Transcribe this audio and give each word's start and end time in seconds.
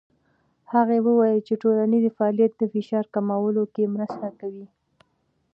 هغه 0.73 0.95
وویل 1.07 1.39
چې 1.47 1.53
ټولنیز 1.61 2.03
فعالیت 2.17 2.53
د 2.57 2.63
فشار 2.73 3.05
کمولو 3.13 3.63
کې 3.73 3.91
مرسته 3.95 4.27
کوي. 4.39 4.67